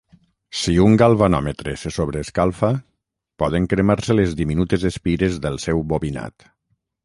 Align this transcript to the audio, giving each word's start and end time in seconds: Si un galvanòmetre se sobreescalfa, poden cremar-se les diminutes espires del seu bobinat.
Si 0.61 0.71
un 0.85 0.95
galvanòmetre 1.01 1.73
se 1.81 1.91
sobreescalfa, 1.97 2.71
poden 3.45 3.69
cremar-se 3.75 4.19
les 4.19 4.35
diminutes 4.43 4.89
espires 4.93 5.41
del 5.49 5.65
seu 5.69 5.89
bobinat. 5.95 6.53